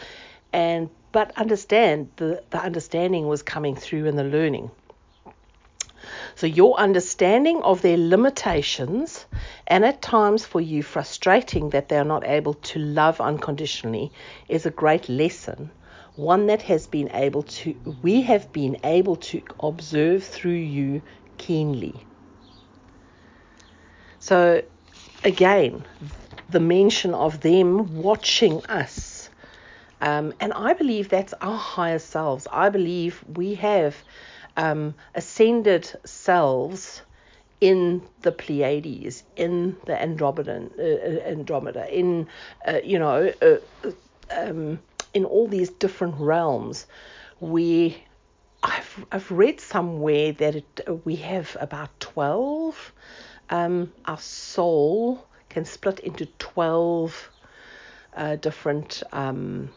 and 0.52 0.90
but 1.14 1.32
understand 1.38 2.10
the, 2.18 2.44
the 2.50 2.58
understanding 2.62 3.28
was 3.28 3.44
coming 3.44 3.76
through 3.78 4.06
in 4.08 4.18
the 4.18 4.24
learning. 4.26 4.72
So 6.36 6.48
your 6.48 6.76
understanding 6.78 7.62
of 7.62 7.82
their 7.82 7.98
limitations 7.98 9.26
and 9.66 9.86
at 9.86 10.02
times 10.02 10.46
for 10.46 10.60
you 10.60 10.84
frustrating 10.84 11.70
that 11.70 11.88
they 11.88 11.98
are 11.98 12.04
not 12.04 12.28
able 12.28 12.56
to 12.56 12.80
love 12.80 13.22
unconditionally 13.22 14.12
is 14.50 14.66
a 14.66 14.72
great 14.72 15.08
lesson. 15.08 15.72
One 16.16 16.48
that 16.48 16.62
has 16.64 16.88
been 16.88 17.10
able 17.14 17.44
to 17.44 17.76
we 18.02 18.22
have 18.22 18.52
been 18.54 18.78
able 18.84 19.16
to 19.16 19.42
observe 19.60 20.24
through 20.24 20.52
you 20.52 21.02
keenly. 21.38 21.96
So 24.20 24.62
again, 25.24 25.84
the 26.50 26.60
mention 26.60 27.14
of 27.14 27.42
them 27.42 28.02
watching 28.02 28.66
us. 28.68 29.30
Um, 30.02 30.34
and 30.40 30.54
I 30.54 30.74
believe 30.74 31.10
that's 31.10 31.34
our 31.42 31.58
higher 31.58 32.00
selves. 32.00 32.48
I 32.52 32.70
believe 32.70 33.24
we 33.36 33.56
have 33.56 33.96
um, 34.58 34.96
ascended 35.16 35.90
selves 36.06 37.02
in 37.62 38.02
the 38.22 38.32
Pleiades, 38.32 39.24
in 39.38 39.78
the 39.86 40.00
Andromeda, 40.02 40.70
uh, 40.78 40.82
uh, 40.82 41.32
Andromeda 41.32 41.88
in, 41.90 42.28
uh, 42.68 42.80
you 42.84 43.00
know, 43.00 43.32
uh, 43.42 43.92
um, 44.32 44.80
in 45.14 45.26
all 45.26 45.48
these 45.48 45.70
different 45.70 46.16
realms. 46.20 46.88
We, 47.40 48.04
I've, 48.62 49.06
I've 49.12 49.32
read 49.32 49.60
somewhere 49.60 50.32
that 50.34 50.56
it, 50.56 51.06
we 51.06 51.16
have 51.18 51.56
about 51.60 52.00
12 52.00 52.94
um, 53.50 53.92
our 54.06 54.18
soul 54.18 55.28
can 55.50 55.66
split 55.66 56.00
into 56.00 56.26
12 56.40 57.30
uh, 58.16 58.36
different 58.38 59.04
um, 59.12 59.70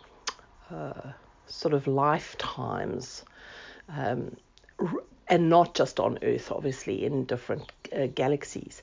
uh, 0.70 1.12
sort 1.46 1.74
of 1.74 1.86
lifetimes. 1.86 3.24
Um, 3.88 4.36
and 5.28 5.50
not 5.50 5.74
just 5.74 5.98
on 5.98 6.18
Earth, 6.22 6.52
obviously, 6.52 7.04
in 7.04 7.24
different 7.24 7.70
uh, 7.94 8.06
galaxies. 8.06 8.82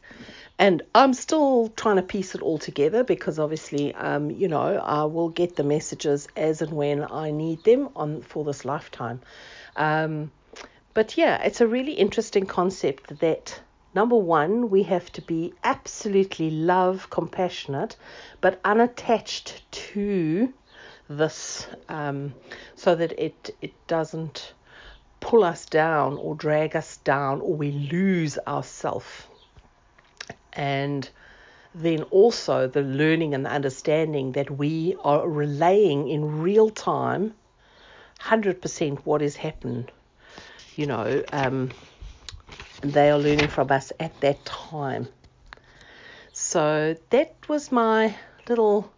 And 0.60 0.84
I'm 0.94 1.14
still 1.14 1.70
trying 1.76 1.96
to 1.96 2.04
piece 2.04 2.36
it 2.36 2.42
all 2.42 2.58
together 2.58 3.04
because 3.04 3.40
obviously, 3.40 3.94
um, 3.96 4.30
you 4.30 4.48
know, 4.48 4.78
I 4.78 5.04
will 5.06 5.30
get 5.30 5.56
the 5.56 5.64
messages 5.64 6.28
as 6.38 6.62
and 6.62 6.72
when 6.72 7.04
I 7.04 7.32
need 7.32 7.64
them 7.64 7.90
on 7.96 8.22
for 8.22 8.44
this 8.44 8.64
lifetime. 8.64 9.22
Um, 9.76 10.32
but 10.94 11.18
yeah, 11.18 11.42
it's 11.44 11.62
a 11.62 11.68
really 11.68 11.94
interesting 11.94 12.46
concept 12.46 13.20
that 13.20 13.60
Number 13.96 14.16
one, 14.16 14.72
we 14.72 14.84
have 14.84 15.12
to 15.12 15.22
be 15.22 15.54
absolutely 15.64 16.50
love, 16.50 17.12
compassionate, 17.12 17.96
but 18.42 18.60
unattached 18.66 19.62
to 19.72 20.52
this 21.08 21.68
um, 21.90 22.34
so 22.76 22.96
that 22.96 23.12
it, 23.20 23.56
it 23.62 23.74
doesn't 23.86 24.56
pull 25.20 25.44
us 25.44 25.68
down 25.68 26.18
or 26.18 26.34
drag 26.34 26.76
us 26.76 26.98
down 26.98 27.40
or 27.42 27.54
we 27.54 27.72
lose 27.72 28.40
ourself. 28.48 29.30
And 30.54 31.10
then 31.76 32.04
also 32.04 32.68
the 32.68 32.82
learning 32.82 33.34
and 33.34 33.46
the 33.46 33.52
understanding 33.52 34.34
that 34.34 34.52
we 34.52 34.96
are 35.04 35.28
relaying 35.28 36.08
in 36.10 36.42
real 36.42 36.70
time 36.70 37.34
100% 38.22 39.06
what 39.06 39.22
has 39.22 39.36
happened. 39.36 39.92
You 40.76 40.86
know, 40.86 41.24
um, 41.32 41.72
they 42.82 43.10
are 43.10 43.18
learning 43.18 43.48
from 43.48 43.72
us 43.72 43.92
at 44.00 44.20
that 44.22 44.46
time. 44.46 45.08
So 46.32 46.96
that 47.10 47.36
was 47.48 47.72
my 47.72 48.16
little 48.48 48.92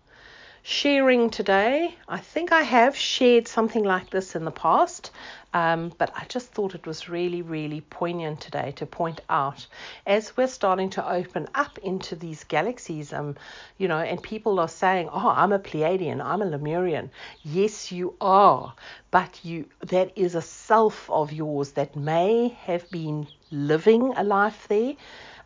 sharing 0.64 1.30
today. 1.30 1.96
I 2.08 2.20
think 2.20 2.52
I 2.52 2.62
have 2.62 2.96
shared 2.96 3.48
something 3.48 3.84
like 3.84 4.10
this 4.10 4.36
in 4.36 4.46
the 4.46 4.52
past, 4.52 5.12
um, 5.56 5.94
but 5.98 6.12
I 6.14 6.26
just 6.26 6.52
thought 6.52 6.76
it 6.76 6.86
was 6.86 7.08
really, 7.08 7.42
really 7.42 7.80
poignant 7.80 8.42
today 8.42 8.74
to 8.76 8.86
point 8.86 9.22
out 9.30 9.66
as 10.06 10.36
we're 10.36 10.48
starting 10.48 10.90
to 10.92 11.10
open 11.10 11.48
up 11.56 11.78
into 11.78 12.18
these 12.18 12.44
galaxies, 12.44 13.14
um, 13.14 13.38
you 13.78 13.88
know, 13.88 14.00
and 14.00 14.22
people 14.22 14.60
are 14.60 14.68
saying, 14.68 15.08
"Oh, 15.10 15.30
I'm 15.30 15.54
a 15.54 15.60
Pleiadian, 15.60 16.22
I'm 16.22 16.42
a 16.42 16.46
Lemurian." 16.46 17.10
Yes, 17.42 17.90
you 17.90 18.16
are, 18.20 18.74
but 19.12 19.46
you 19.46 19.66
that 19.80 20.12
is 20.18 20.36
a 20.36 20.42
self 20.42 21.10
of 21.10 21.32
yours 21.32 21.72
that 21.72 21.96
may 21.96 22.50
have 22.66 22.92
been 22.92 23.26
living 23.50 24.14
a 24.18 24.26
life 24.26 24.68
there. 24.68 24.96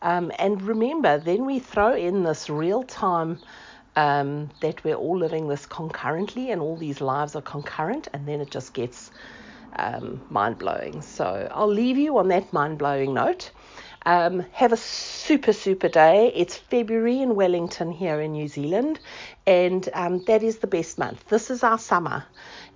Um, 0.02 0.32
and 0.40 0.60
remember, 0.64 1.20
then 1.20 1.46
we 1.46 1.60
throw 1.60 1.94
in 1.94 2.24
this 2.24 2.50
real 2.50 2.82
time 2.82 3.38
um, 3.96 4.50
that 4.62 4.84
we're 4.84 4.96
all 4.96 5.20
living 5.20 5.48
this 5.48 5.68
concurrently 5.68 6.50
and 6.50 6.62
all 6.62 6.78
these 6.78 7.00
lives 7.00 7.36
are 7.36 7.44
concurrent, 7.44 8.08
and 8.12 8.28
then 8.28 8.42
it 8.42 8.50
just 8.50 8.74
gets 8.74 9.12
um, 9.78 10.22
mind 10.30 10.58
blowing. 10.58 11.02
So 11.02 11.48
I'll 11.52 11.68
leave 11.68 11.98
you 11.98 12.18
on 12.18 12.28
that 12.30 12.52
mind 12.54 12.78
blowing 12.78 13.14
note. 13.14 13.52
Um, 14.06 14.46
have 14.54 14.72
a 14.72 14.78
super, 14.78 15.52
super 15.52 15.90
day. 15.90 16.32
It's 16.34 16.56
February 16.56 17.22
in 17.22 17.36
Wellington 17.36 17.92
here 17.92 18.22
in 18.22 18.32
New 18.32 18.48
Zealand, 18.48 19.00
and 19.46 19.88
um, 19.94 20.24
that 20.26 20.42
is 20.42 20.60
the 20.60 20.68
best 20.68 20.98
month. 20.98 21.28
This 21.28 21.52
is 21.52 21.64
our 21.64 21.78
summer 21.78 22.24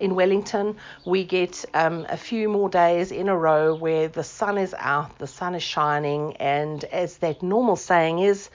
in 0.00 0.14
Wellington. 0.14 0.76
We 1.06 1.24
get 1.24 1.64
um, 1.72 2.06
a 2.10 2.18
few 2.18 2.48
more 2.48 2.68
days 2.68 3.10
in 3.10 3.28
a 3.30 3.36
row 3.36 3.74
where 3.74 4.06
the 4.08 4.22
sun 4.22 4.58
is 4.58 4.74
out, 4.78 5.18
the 5.18 5.26
sun 5.26 5.54
is 5.54 5.62
shining, 5.62 6.36
and 6.36 6.84
as 6.84 7.16
that 7.18 7.42
normal 7.42 7.76
saying 7.76 8.18
is, 8.18 8.50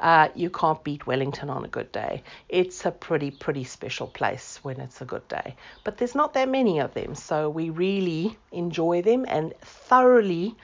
uh, 0.00 0.28
you 0.34 0.48
can't 0.50 0.82
beat 0.82 1.06
Wellington 1.06 1.50
on 1.50 1.64
a 1.64 1.68
good 1.68 1.92
day. 1.92 2.22
It's 2.48 2.86
a 2.86 2.90
pretty, 2.90 3.30
pretty 3.30 3.64
special 3.64 4.06
place 4.06 4.58
when 4.62 4.80
it's 4.80 5.00
a 5.02 5.04
good 5.04 5.26
day. 5.28 5.56
But 5.84 5.98
there's 5.98 6.14
not 6.14 6.32
that 6.34 6.48
many 6.48 6.78
of 6.80 6.94
them, 6.94 7.14
so 7.14 7.50
we 7.50 7.70
really 7.70 8.36
enjoy 8.50 9.02
them 9.02 9.26
and 9.28 9.52
thoroughly 9.60 10.56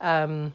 um, 0.00 0.54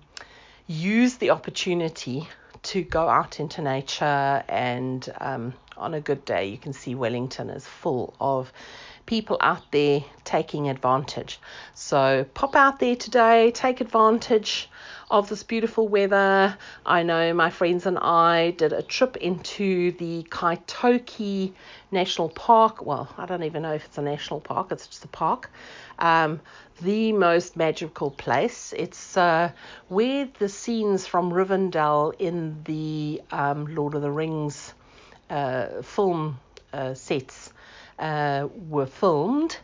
use 0.68 1.16
the 1.18 1.30
opportunity 1.30 2.28
to 2.64 2.82
go 2.82 3.08
out 3.08 3.40
into 3.40 3.62
nature. 3.62 4.44
And 4.48 5.08
um, 5.22 5.54
on 5.78 5.94
a 5.94 6.02
good 6.02 6.26
day, 6.26 6.48
you 6.48 6.58
can 6.58 6.74
see 6.74 6.96
Wellington 6.96 7.52
is 7.52 7.68
full 7.68 8.16
of 8.20 8.52
people 9.06 9.38
out 9.42 9.72
there 9.72 10.04
taking 10.24 10.70
advantage. 10.70 11.40
So 11.74 12.26
pop 12.34 12.56
out 12.56 12.80
there 12.80 12.96
today, 12.96 13.52
take 13.52 13.82
advantage 13.82 14.70
of 15.12 15.30
this 15.30 15.44
beautiful 15.44 15.88
weather. 15.88 16.58
I 16.86 17.04
know 17.04 17.34
my 17.34 17.50
friends 17.50 17.86
and 17.86 18.00
I 18.00 18.52
did 18.52 18.74
a 18.74 18.82
trip 18.82 19.18
into 19.18 19.92
the 19.94 20.24
Kaitoke 20.30 21.52
National 21.92 22.30
Park. 22.30 22.86
Well, 22.86 23.08
I 23.18 23.26
don't 23.26 23.44
even 23.44 23.64
know 23.64 23.74
if 23.74 23.86
it's 23.86 23.98
a 23.98 24.02
national 24.02 24.40
park, 24.40 24.72
it's 24.72 24.88
just 24.88 25.06
a 25.06 25.10
park. 25.10 25.52
Um, 26.00 26.42
the 26.82 27.14
most 27.14 27.56
magical 27.56 28.10
place. 28.10 28.74
It's 28.76 29.16
uh, 29.16 29.52
where 29.90 30.28
the 30.40 30.50
scenes 30.50 31.06
from 31.06 31.32
Rivendell 31.32 32.14
in 32.18 32.64
the 32.64 33.22
um, 33.32 33.76
Lord 33.76 33.94
of 33.94 34.02
the 34.02 34.12
Rings 34.12 34.74
uh, 35.30 35.82
film 35.84 36.40
uh, 36.74 36.96
sets 36.96 37.54
uh, 38.00 38.48
were 38.70 38.86
filmed 38.86 39.58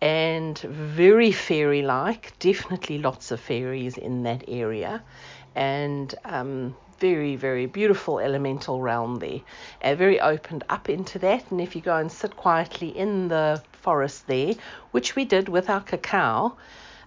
and 0.00 0.58
very 0.58 1.32
fairy 1.32 1.82
like. 1.82 2.38
Definitely 2.38 2.98
lots 2.98 3.30
of 3.30 3.40
fairies 3.40 3.96
in 3.96 4.22
that 4.24 4.44
area, 4.48 5.02
and 5.54 6.14
um, 6.24 6.76
very, 6.98 7.36
very 7.36 7.66
beautiful 7.66 8.18
elemental 8.18 8.80
realm 8.80 9.16
there. 9.16 9.40
Uh, 9.82 9.94
very 9.94 10.20
opened 10.20 10.64
up 10.68 10.88
into 10.88 11.18
that. 11.18 11.50
And 11.50 11.60
if 11.60 11.74
you 11.74 11.82
go 11.82 11.96
and 11.96 12.10
sit 12.10 12.36
quietly 12.36 12.96
in 12.96 13.28
the 13.28 13.62
forest 13.72 14.26
there, 14.26 14.54
which 14.92 15.16
we 15.16 15.24
did 15.24 15.48
with 15.48 15.68
our 15.68 15.80
cacao, 15.80 16.56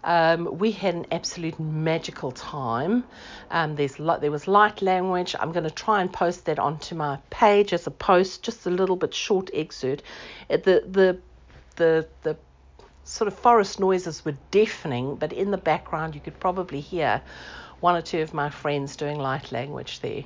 um, 0.04 0.58
we 0.58 0.72
had 0.72 0.96
an 0.96 1.06
absolute 1.12 1.60
magical 1.60 2.32
time. 2.32 3.04
Um, 3.52 3.76
there's 3.76 3.96
there 3.96 4.32
was 4.32 4.48
light 4.48 4.82
language. 4.82 5.36
I'm 5.40 5.52
going 5.52 5.64
to 5.64 5.72
try 5.72 6.02
and 6.02 6.12
post 6.12 6.46
that 6.46 6.60
onto 6.60 6.96
my 6.96 7.18
page 7.30 7.74
as 7.74 7.88
a 7.88 7.92
post, 7.92 8.44
just 8.44 8.66
a 8.66 8.70
little 8.70 8.96
bit 8.96 9.14
short 9.14 9.50
excerpt. 9.54 10.04
The 10.50 10.58
the 10.58 11.20
the 11.76 12.08
the 12.24 12.38
sort 13.04 13.28
of 13.28 13.38
forest 13.38 13.80
noises 13.80 14.26
were 14.26 14.36
deafening, 14.52 15.16
but 15.16 15.32
in 15.34 15.52
the 15.52 15.58
background 15.58 16.16
you 16.16 16.22
could 16.22 16.40
probably 16.40 16.82
hear 16.82 17.22
one 17.80 17.96
or 17.96 18.02
two 18.02 18.22
of 18.22 18.34
my 18.34 18.50
friends 18.50 18.96
doing 18.96 19.18
light 19.18 19.52
language 19.52 20.00
there. 20.02 20.24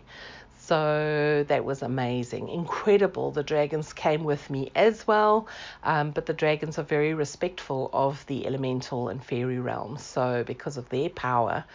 So 0.64 1.44
that 1.48 1.66
was 1.66 1.82
amazing, 1.82 2.48
incredible. 2.48 3.32
The 3.32 3.42
dragons 3.42 3.94
came 3.94 4.24
with 4.24 4.48
me 4.50 4.72
as 4.76 5.08
well, 5.08 5.48
um, 5.84 6.12
but 6.12 6.28
the 6.28 6.34
dragons 6.34 6.78
are 6.78 6.84
very 6.84 7.16
respectful 7.16 7.90
of 7.92 8.24
the 8.28 8.46
elemental 8.46 9.10
and 9.10 9.26
fairy 9.26 9.60
realms. 9.60 10.04
So 10.04 10.44
because 10.46 10.78
of 10.78 10.88
their 10.90 11.10
power, 11.10 11.66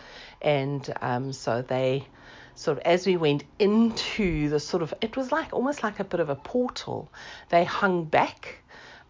and 0.41 0.89
um, 1.03 1.33
so 1.33 1.63
they 1.63 2.07
sort 2.55 2.79
of 2.79 2.85
as 2.85 3.07
we 3.07 3.17
went 3.17 3.43
into 3.59 4.49
the 4.49 4.61
sort 4.61 4.85
of 4.85 4.95
it 5.01 5.17
was 5.17 5.33
like 5.33 5.53
almost 5.53 5.83
like 5.83 5.99
a 5.99 6.05
bit 6.05 6.21
of 6.21 6.31
a 6.31 6.37
portal. 6.37 7.11
They 7.49 7.65
hung 7.65 8.05
back, 8.05 8.63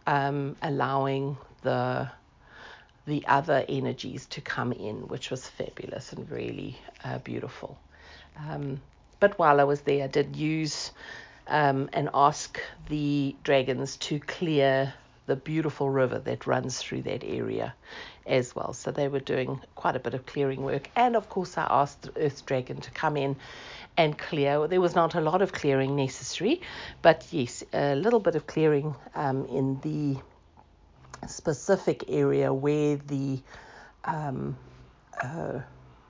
um, 0.06 0.56
allowing 0.62 1.36
the 1.62 2.10
the 3.06 3.26
other 3.26 3.62
energies 3.68 4.24
to 4.26 4.40
come 4.40 4.72
in, 4.72 5.06
which 5.08 5.30
was 5.30 5.46
fabulous 5.46 6.12
and 6.14 6.28
really 6.30 6.78
uh, 7.04 7.18
beautiful. 7.18 7.78
Um, 8.38 8.80
but 9.20 9.38
while 9.38 9.60
I 9.60 9.64
was 9.64 9.82
there, 9.82 10.04
I 10.04 10.06
did 10.08 10.36
use 10.36 10.92
um, 11.46 11.88
and 11.92 12.10
ask 12.12 12.60
the 12.88 13.36
dragons 13.42 13.96
to 13.98 14.18
clear 14.20 14.92
the 15.26 15.36
beautiful 15.36 15.90
river 15.90 16.18
that 16.20 16.46
runs 16.46 16.78
through 16.78 17.02
that 17.02 17.24
area 17.24 17.74
as 18.26 18.54
well. 18.54 18.72
So 18.72 18.90
they 18.90 19.08
were 19.08 19.20
doing 19.20 19.60
quite 19.74 19.96
a 19.96 19.98
bit 19.98 20.14
of 20.14 20.24
clearing 20.26 20.62
work. 20.62 20.88
And 20.96 21.16
of 21.16 21.28
course, 21.28 21.58
I 21.58 21.66
asked 21.68 22.02
the 22.02 22.26
Earth 22.26 22.46
Dragon 22.46 22.80
to 22.80 22.90
come 22.92 23.16
in 23.16 23.36
and 23.96 24.16
clear. 24.16 24.66
There 24.68 24.80
was 24.80 24.94
not 24.94 25.14
a 25.14 25.20
lot 25.20 25.42
of 25.42 25.52
clearing 25.52 25.96
necessary, 25.96 26.60
but 27.02 27.26
yes, 27.30 27.64
a 27.72 27.94
little 27.94 28.20
bit 28.20 28.34
of 28.34 28.46
clearing 28.46 28.94
um, 29.14 29.46
in 29.46 29.80
the 29.80 30.20
specific 31.28 32.04
area 32.08 32.52
where 32.52 32.96
the 32.96 33.40
um, 34.04 34.56
uh, 35.22 35.60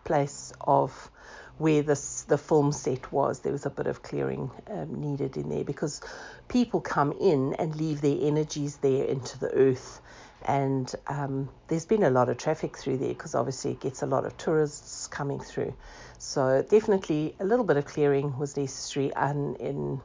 place 0.04 0.52
of 0.60 1.10
where 1.58 1.82
this, 1.82 2.22
the 2.22 2.38
film 2.38 2.72
set 2.72 3.10
was, 3.12 3.40
there 3.40 3.52
was 3.52 3.66
a 3.66 3.70
bit 3.70 3.86
of 3.86 4.02
clearing 4.02 4.50
um, 4.68 5.00
needed 5.00 5.36
in 5.36 5.48
there 5.48 5.64
because 5.64 6.00
people 6.48 6.80
come 6.80 7.12
in 7.12 7.54
and 7.54 7.76
leave 7.76 8.00
their 8.00 8.18
energies 8.20 8.76
there 8.78 9.04
into 9.04 9.38
the 9.38 9.50
earth. 9.52 10.00
And 10.46 10.92
um, 11.06 11.48
there's 11.68 11.86
been 11.86 12.02
a 12.02 12.10
lot 12.10 12.28
of 12.28 12.36
traffic 12.36 12.76
through 12.76 12.98
there 12.98 13.08
because 13.08 13.34
obviously 13.34 13.72
it 13.72 13.80
gets 13.80 14.02
a 14.02 14.06
lot 14.06 14.26
of 14.26 14.36
tourists 14.36 15.06
coming 15.06 15.40
through. 15.40 15.74
So 16.18 16.64
definitely 16.68 17.34
a 17.40 17.44
little 17.44 17.64
bit 17.64 17.76
of 17.76 17.86
clearing 17.86 18.38
was 18.38 18.56
necessary. 18.56 19.12
And 19.14 19.56
in 19.56 20.00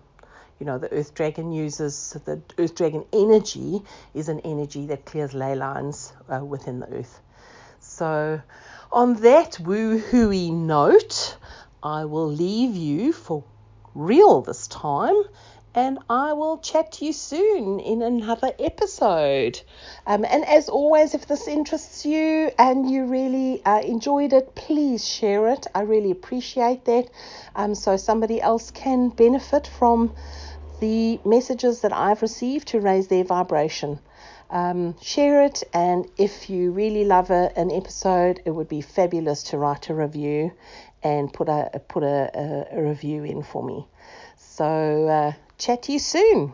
you 0.62 0.66
know, 0.66 0.78
the 0.78 0.94
Earth 0.94 1.16
Dragon 1.16 1.52
uses 1.52 2.16
the 2.26 2.40
Earth 2.60 2.76
Dragon 2.76 3.04
energy 3.12 3.82
is 4.14 4.30
an 4.30 4.42
energy 4.42 4.86
that 4.88 5.06
clears 5.06 5.34
ley 5.34 5.56
lines 5.56 6.14
uh, 6.32 6.46
within 6.46 6.80
the 6.80 6.88
Earth. 6.88 7.20
So, 8.02 8.42
on 8.92 9.14
that 9.22 9.60
woo 9.60 10.00
hooey 10.00 10.50
note, 10.50 11.38
I 11.84 12.06
will 12.06 12.28
leave 12.28 12.76
you 12.76 13.14
for 13.14 13.44
real 13.94 14.42
this 14.42 14.66
time 14.66 15.22
and 15.76 16.00
I 16.10 16.34
will 16.34 16.58
chat 16.58 16.94
to 16.94 17.06
you 17.06 17.14
soon 17.14 17.80
in 17.80 18.02
another 18.02 18.54
episode. 18.58 19.62
Um, 20.08 20.26
and 20.26 20.44
as 20.46 20.68
always, 20.68 21.14
if 21.14 21.28
this 21.28 21.48
interests 21.48 22.04
you 22.04 22.50
and 22.58 22.90
you 22.90 23.06
really 23.06 23.64
uh, 23.64 23.82
enjoyed 23.82 24.34
it, 24.34 24.56
please 24.56 25.08
share 25.08 25.50
it. 25.50 25.68
I 25.76 25.82
really 25.82 26.10
appreciate 26.10 26.86
that. 26.86 27.08
Um, 27.56 27.76
so 27.76 27.98
somebody 27.98 28.42
else 28.42 28.72
can 28.72 29.10
benefit 29.10 29.68
from 29.68 30.16
the 30.80 31.20
messages 31.24 31.82
that 31.82 31.94
I've 31.94 32.24
received 32.24 32.70
to 32.70 32.80
raise 32.80 33.10
their 33.10 33.26
vibration. 33.26 34.00
Um, 34.52 35.00
share 35.02 35.44
it, 35.44 35.64
and 35.74 36.06
if 36.18 36.50
you 36.50 36.72
really 36.72 37.06
love 37.06 37.32
a, 37.32 37.58
an 37.58 37.72
episode, 37.72 38.42
it 38.46 38.52
would 38.52 38.68
be 38.68 38.82
fabulous 38.82 39.44
to 39.44 39.58
write 39.58 39.90
a 39.90 39.96
review 39.96 40.52
and 41.02 41.32
put 41.32 41.48
a 41.48 41.82
put 41.88 42.04
a, 42.04 42.30
a, 42.34 42.78
a 42.78 42.84
review 42.84 43.24
in 43.24 43.44
for 43.44 43.64
me. 43.64 43.88
So 44.36 45.08
uh, 45.08 45.34
chat 45.58 45.84
to 45.84 45.94
you 45.94 46.00
soon. 46.00 46.54